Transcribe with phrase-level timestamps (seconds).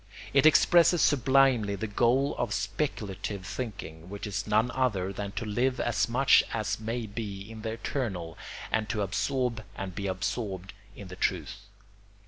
[0.33, 5.79] It expresses sublimely the goal of speculative thinking; which is none other than to live
[5.79, 8.35] as much as may be in the eternal
[8.71, 11.57] and to absorb and be absorbed in the truth.